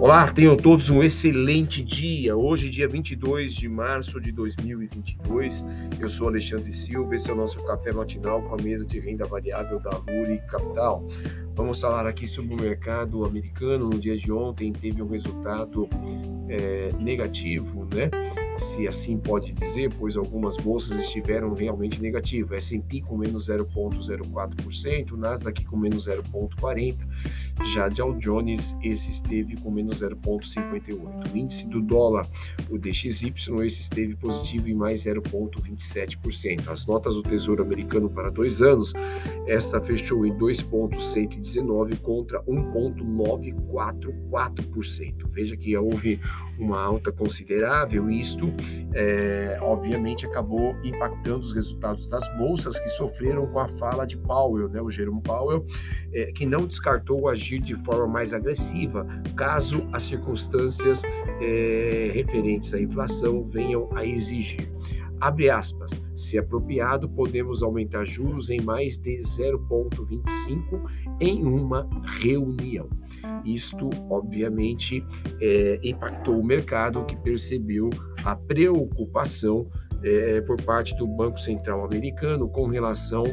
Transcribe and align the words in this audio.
Olá, 0.00 0.30
tenham 0.30 0.56
todos 0.56 0.90
um 0.90 1.02
excelente 1.02 1.82
dia. 1.82 2.36
Hoje, 2.36 2.70
dia 2.70 2.86
22 2.86 3.52
de 3.52 3.68
março 3.68 4.20
de 4.20 4.30
2022. 4.30 5.66
Eu 5.98 6.06
sou 6.06 6.28
Alexandre 6.28 6.70
Silva, 6.70 7.16
esse 7.16 7.28
é 7.28 7.32
o 7.32 7.36
nosso 7.36 7.60
café 7.64 7.92
matinal 7.92 8.40
com 8.42 8.54
a 8.54 8.62
mesa 8.62 8.86
de 8.86 9.00
renda 9.00 9.26
variável 9.26 9.80
da 9.80 9.90
Luri 9.98 10.40
Capital. 10.46 11.04
Vamos 11.56 11.80
falar 11.80 12.06
aqui 12.06 12.28
sobre 12.28 12.54
o 12.54 12.56
mercado 12.56 13.24
americano. 13.24 13.90
No 13.90 13.98
dia 13.98 14.16
de 14.16 14.30
ontem 14.30 14.72
teve 14.72 15.02
um 15.02 15.08
resultado 15.08 15.88
é, 16.48 16.92
negativo, 17.00 17.84
né? 17.92 18.08
Se 18.58 18.86
assim 18.88 19.18
pode 19.18 19.52
dizer, 19.52 19.92
pois 19.98 20.16
algumas 20.16 20.56
bolsas 20.56 21.00
estiveram 21.00 21.52
realmente 21.54 22.00
negativas. 22.00 22.64
S&P 22.64 23.00
com 23.00 23.16
menos 23.16 23.48
0,04%, 23.48 25.16
Nasdaq 25.16 25.64
com 25.64 25.76
menos 25.76 26.06
0,40%, 26.06 26.96
já 27.66 27.88
Dow 27.88 28.14
Jones 28.14 28.76
esse 28.82 29.10
esteve 29.10 29.56
com 29.56 29.70
menos 29.70 30.00
0,58%. 30.00 31.32
O 31.32 31.36
índice 31.36 31.66
do 31.66 31.80
dólar, 31.80 32.28
o 32.70 32.78
DXY, 32.78 33.32
esse 33.66 33.80
esteve 33.80 34.14
positivo 34.16 34.68
em 34.68 34.74
mais 34.74 35.04
0,27%. 35.04 36.68
As 36.68 36.86
notas 36.86 37.14
do 37.14 37.22
Tesouro 37.22 37.62
Americano 37.62 38.08
para 38.08 38.30
dois 38.30 38.62
anos, 38.62 38.92
esta 39.48 39.80
fechou 39.80 40.26
em 40.26 40.36
2,119 40.36 41.58
2019 41.58 41.96
contra 41.96 42.40
1,944%. 42.42 45.28
Veja 45.30 45.56
que 45.56 45.76
houve 45.76 46.20
uma 46.58 46.80
alta 46.80 47.10
considerável, 47.12 48.10
e 48.10 48.20
isto 48.20 48.48
é, 48.94 49.58
obviamente 49.60 50.24
acabou 50.26 50.74
impactando 50.82 51.40
os 51.40 51.52
resultados 51.52 52.08
das 52.08 52.26
bolsas 52.36 52.76
que 52.78 52.88
sofreram 52.90 53.46
com 53.46 53.60
a 53.60 53.68
fala 53.68 54.06
de 54.06 54.16
Powell, 54.16 54.68
né, 54.68 54.80
o 54.80 54.90
Jerome 54.90 55.22
Powell, 55.22 55.64
é, 56.12 56.32
que 56.32 56.44
não 56.44 56.66
descartou 56.66 57.28
agir 57.28 57.60
de 57.60 57.76
forma 57.76 58.08
mais 58.08 58.34
agressiva 58.34 59.06
caso 59.36 59.86
as 59.92 60.04
circunstâncias 60.04 61.02
é, 61.40 62.10
referentes 62.12 62.74
à 62.74 62.80
inflação 62.80 63.48
venham 63.48 63.88
a 63.94 64.04
exigir. 64.04 64.68
Abre 65.20 65.50
aspas, 65.50 66.00
se 66.14 66.38
apropriado, 66.38 67.08
podemos 67.08 67.62
aumentar 67.62 68.04
juros 68.04 68.50
em 68.50 68.60
mais 68.60 68.98
de 68.98 69.18
0,25 69.18 70.82
em 71.20 71.44
uma 71.44 71.88
reunião. 72.20 72.88
Isto, 73.44 73.90
obviamente, 74.08 75.04
é, 75.40 75.80
impactou 75.82 76.38
o 76.38 76.44
mercado 76.44 77.04
que 77.04 77.20
percebeu 77.20 77.90
a 78.24 78.36
preocupação 78.36 79.68
é, 80.02 80.40
por 80.42 80.60
parte 80.62 80.96
do 80.96 81.06
Banco 81.06 81.40
Central 81.40 81.84
americano 81.84 82.48
com 82.48 82.66
relação 82.66 83.24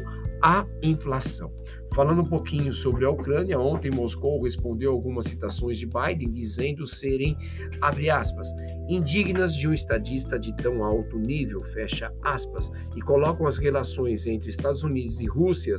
à 0.46 0.64
inflação. 0.84 1.52
Falando 1.96 2.22
um 2.22 2.30
pouquinho 2.30 2.72
sobre 2.72 3.04
a 3.04 3.10
Ucrânia, 3.10 3.60
ontem 3.60 3.90
Moscou 3.90 4.44
respondeu 4.44 4.92
algumas 4.92 5.26
citações 5.26 5.80
de 5.80 5.88
Biden 5.88 6.32
dizendo 6.32 6.86
serem, 6.86 7.36
abre 7.82 8.12
aspas, 8.12 8.48
indignas 8.88 9.56
de 9.56 9.68
um 9.68 9.74
estadista 9.74 10.38
de 10.38 10.56
tão 10.58 10.84
alto 10.84 11.18
nível, 11.18 11.64
fecha 11.64 12.14
aspas, 12.22 12.72
e 12.96 13.02
colocam 13.02 13.48
as 13.48 13.58
relações 13.58 14.28
entre 14.28 14.50
Estados 14.50 14.84
Unidos 14.84 15.20
e 15.20 15.26
Rússia 15.26 15.78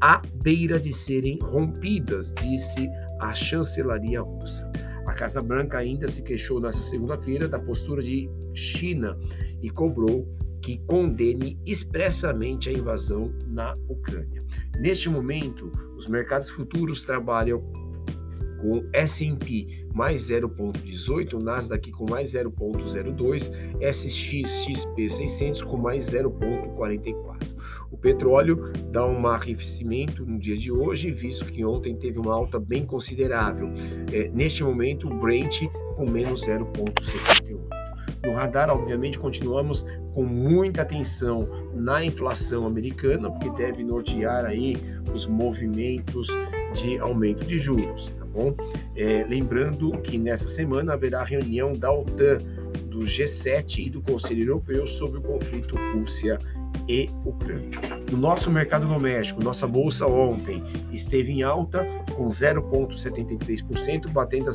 à 0.00 0.20
beira 0.42 0.80
de 0.80 0.92
serem 0.92 1.38
rompidas, 1.40 2.34
disse 2.34 2.90
a 3.20 3.32
chancelaria 3.32 4.22
russa. 4.22 4.68
A 5.06 5.12
Casa 5.12 5.40
Branca 5.40 5.78
ainda 5.78 6.08
se 6.08 6.20
queixou 6.20 6.58
nesta 6.58 6.82
segunda-feira 6.82 7.46
da 7.46 7.60
postura 7.60 8.02
de 8.02 8.28
China 8.54 9.16
e 9.62 9.70
cobrou 9.70 10.26
que 10.64 10.78
condene 10.86 11.58
expressamente 11.66 12.70
a 12.70 12.72
invasão 12.72 13.30
na 13.46 13.76
Ucrânia. 13.86 14.42
Neste 14.80 15.10
momento, 15.10 15.70
os 15.94 16.08
mercados 16.08 16.48
futuros 16.48 17.04
trabalham 17.04 17.60
com 18.62 18.82
S&P 18.94 19.86
mais 19.92 20.30
0,18, 20.30 21.34
Nasdaq 21.42 21.92
com 21.92 22.08
mais 22.08 22.32
0,02, 22.32 23.52
SXXP 23.78 25.10
600 25.10 25.62
com 25.64 25.76
mais 25.76 26.06
0,44. 26.06 27.46
O 27.90 27.98
petróleo 27.98 28.72
dá 28.90 29.06
um 29.06 29.26
arrefecimento 29.26 30.24
no 30.24 30.38
dia 30.38 30.56
de 30.56 30.72
hoje, 30.72 31.10
visto 31.10 31.44
que 31.44 31.62
ontem 31.62 31.94
teve 31.94 32.18
uma 32.18 32.32
alta 32.32 32.58
bem 32.58 32.86
considerável. 32.86 33.68
É, 34.10 34.28
neste 34.28 34.64
momento, 34.64 35.08
o 35.08 35.20
Brent 35.20 35.60
com 35.94 36.10
menos 36.10 36.46
0,68. 36.46 37.73
No 38.24 38.32
radar, 38.32 38.70
obviamente, 38.70 39.18
continuamos 39.18 39.84
com 40.14 40.24
muita 40.24 40.82
atenção 40.82 41.40
na 41.74 42.04
inflação 42.04 42.66
americana, 42.66 43.30
porque 43.30 43.50
deve 43.50 43.84
nortear 43.84 44.44
aí 44.44 44.76
os 45.12 45.26
movimentos 45.26 46.28
de 46.74 46.98
aumento 46.98 47.44
de 47.44 47.58
juros, 47.58 48.10
tá 48.12 48.24
bom? 48.24 48.54
É, 48.96 49.24
lembrando 49.28 49.92
que 49.98 50.18
nessa 50.18 50.48
semana 50.48 50.94
haverá 50.94 51.22
reunião 51.22 51.72
da 51.72 51.92
OTAN, 51.92 52.38
do 52.88 53.00
G7 53.00 53.86
e 53.86 53.90
do 53.90 54.00
Conselho 54.00 54.42
Europeu 54.44 54.86
sobre 54.86 55.18
o 55.18 55.22
conflito 55.22 55.76
Rússia 55.92 56.38
e 56.88 57.10
Ucrânia. 57.24 57.80
No 58.10 58.16
nosso 58.16 58.50
mercado 58.50 58.86
doméstico, 58.86 59.42
nossa 59.42 59.66
bolsa 59.66 60.06
ontem 60.06 60.62
esteve 60.92 61.32
em 61.32 61.42
alta 61.42 61.84
com 62.14 62.28
0,73%, 62.28 64.10
batendo 64.12 64.48
a 64.48 64.52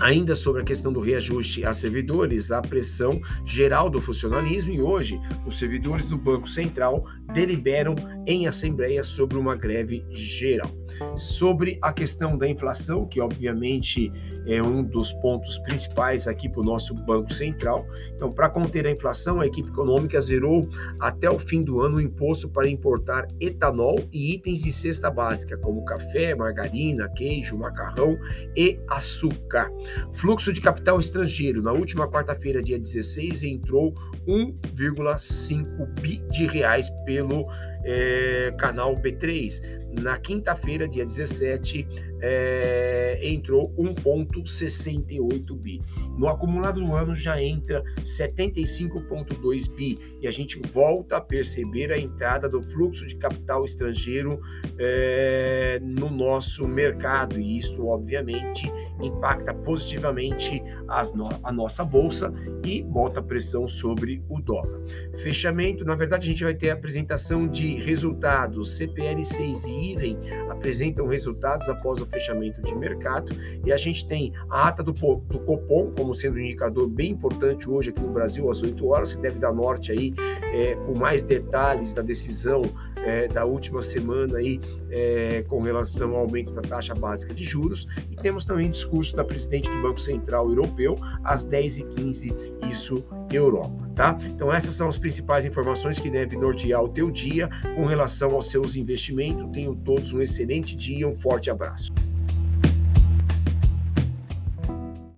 Ainda 0.00 0.34
sobre 0.34 0.62
a 0.62 0.64
questão 0.64 0.92
do 0.92 1.00
reajuste 1.00 1.64
a 1.64 1.72
servidores, 1.72 2.50
a 2.50 2.62
pressão 2.62 3.20
geral 3.44 3.90
do 3.90 4.00
funcionalismo 4.00 4.72
e 4.72 4.80
hoje 4.80 5.20
os 5.46 5.58
servidores 5.58 6.08
do 6.08 6.16
Banco 6.16 6.48
Central 6.48 7.04
deliberam 7.34 7.94
em 8.26 8.46
assembleia 8.46 9.04
sobre 9.04 9.36
uma 9.36 9.54
greve 9.54 10.04
geral. 10.10 10.70
Sobre 11.16 11.78
a 11.82 11.92
questão 11.92 12.36
da 12.36 12.48
inflação, 12.48 13.06
que 13.06 13.20
obviamente 13.20 14.12
é 14.46 14.62
um 14.62 14.82
dos 14.82 15.12
pontos 15.14 15.58
principais 15.58 16.26
aqui 16.26 16.48
para 16.48 16.60
o 16.60 16.64
nosso 16.64 16.94
Banco 16.94 17.32
Central. 17.32 17.86
Então, 18.14 18.30
para 18.32 18.48
conter 18.48 18.86
a 18.86 18.90
inflação, 18.90 19.40
a 19.40 19.46
equipe 19.46 19.68
econômica 19.68 20.20
zerou 20.20 20.68
até 20.98 21.30
o 21.30 21.38
fim 21.38 21.62
do 21.62 21.80
ano 21.80 21.96
o 21.96 22.00
imposto 22.00 22.48
para 22.48 22.68
importar 22.68 23.26
etanol 23.40 23.98
e 24.12 24.34
itens 24.34 24.62
de 24.62 24.72
cesta 24.72 25.10
básica, 25.10 25.56
como 25.58 25.84
café, 25.84 26.34
margarina, 26.34 27.08
queijo, 27.10 27.56
macarrão 27.56 28.18
e 28.56 28.78
açúcar. 28.88 29.70
Fluxo 30.12 30.52
de 30.52 30.60
capital 30.60 30.98
estrangeiro. 31.00 31.62
Na 31.62 31.72
última 31.72 32.08
quarta-feira, 32.08 32.62
dia 32.62 32.78
16, 32.78 33.44
entrou 33.44 33.94
1,5 34.26 36.00
bi 36.00 36.22
de 36.30 36.46
reais 36.46 36.90
pelo 37.04 37.46
é, 37.84 38.54
canal 38.58 38.96
B3. 38.96 39.79
Na 40.00 40.18
quinta-feira, 40.18 40.88
dia 40.88 41.04
17, 41.04 41.86
é, 42.20 43.18
entrou 43.22 43.72
1,68 43.78 45.56
bi. 45.56 45.80
No 46.16 46.28
acumulado 46.28 46.80
do 46.84 46.94
ano 46.94 47.14
já 47.14 47.42
entra 47.42 47.82
75,2 48.02 49.74
bi 49.74 49.98
e 50.20 50.28
a 50.28 50.30
gente 50.30 50.60
volta 50.68 51.16
a 51.16 51.20
perceber 51.20 51.92
a 51.92 51.98
entrada 51.98 52.48
do 52.48 52.62
fluxo 52.62 53.06
de 53.06 53.16
capital 53.16 53.64
estrangeiro 53.64 54.40
é, 54.78 55.80
no 55.82 56.10
nosso 56.10 56.66
mercado 56.68 57.40
e 57.40 57.56
isso, 57.56 57.86
obviamente, 57.86 58.70
impacta 59.02 59.54
positivamente 59.54 60.62
no 61.14 61.30
a 61.44 61.52
nossa 61.52 61.84
bolsa 61.84 62.32
e 62.64 62.82
bota 62.82 63.22
pressão 63.22 63.66
sobre 63.66 64.22
o 64.28 64.40
dólar. 64.40 64.80
Fechamento, 65.22 65.84
na 65.84 65.94
verdade, 65.94 66.28
a 66.28 66.32
gente 66.32 66.44
vai 66.44 66.54
ter 66.54 66.70
a 66.70 66.74
apresentação 66.74 67.46
de 67.46 67.76
resultados. 67.76 68.78
CPL6 68.78 69.64
e 69.68 69.89
IVEN 69.92 70.18
apresentam 70.48 71.06
resultados 71.06 71.68
após 71.68 72.00
o 72.00 72.06
fechamento 72.06 72.60
de 72.60 72.74
mercado. 72.74 73.32
E 73.64 73.72
a 73.72 73.76
gente 73.76 74.06
tem 74.06 74.32
a 74.48 74.68
ata 74.68 74.82
do, 74.82 74.92
do 74.92 75.38
Copom 75.40 75.92
como 75.96 76.14
sendo 76.14 76.36
um 76.36 76.40
indicador 76.40 76.88
bem 76.88 77.12
importante 77.12 77.68
hoje 77.68 77.90
aqui 77.90 78.00
no 78.00 78.12
Brasil 78.12 78.50
às 78.50 78.62
8 78.62 78.86
horas, 78.86 79.14
que 79.14 79.22
deve 79.22 79.38
dar 79.38 79.52
norte 79.52 79.92
aí 79.92 80.14
é, 80.52 80.74
com 80.74 80.94
mais 80.94 81.22
detalhes 81.22 81.92
da 81.92 82.02
decisão 82.02 82.62
é, 83.04 83.28
da 83.28 83.44
última 83.44 83.82
semana 83.82 84.38
aí 84.38 84.60
é, 84.90 85.42
com 85.48 85.60
relação 85.60 86.12
ao 86.12 86.22
aumento 86.22 86.52
da 86.52 86.62
taxa 86.62 86.94
básica 86.94 87.32
de 87.32 87.44
juros. 87.44 87.86
E 88.10 88.16
temos 88.16 88.44
também 88.44 88.70
discurso 88.70 89.16
da 89.16 89.24
presidente 89.24 89.70
do 89.70 89.82
Banco 89.82 90.00
Central 90.00 90.48
Europeu 90.48 90.96
às 91.24 91.46
10h15, 91.46 92.34
isso 92.68 93.04
Europa, 93.36 93.90
tá? 93.94 94.18
Então 94.26 94.52
essas 94.52 94.74
são 94.74 94.88
as 94.88 94.98
principais 94.98 95.46
informações 95.46 95.98
que 95.98 96.10
devem 96.10 96.38
nortear 96.38 96.82
o 96.82 96.88
teu 96.88 97.10
dia 97.10 97.48
com 97.76 97.84
relação 97.84 98.32
aos 98.32 98.50
seus 98.50 98.76
investimentos. 98.76 99.50
Tenham 99.52 99.74
todos 99.74 100.12
um 100.12 100.20
excelente 100.20 100.76
dia, 100.76 101.08
um 101.08 101.14
forte 101.14 101.50
abraço. 101.50 101.90